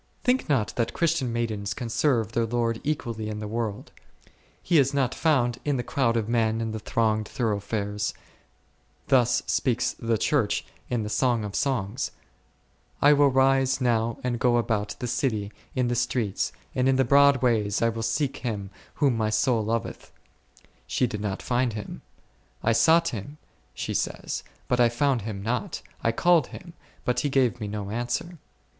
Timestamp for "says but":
23.93-24.79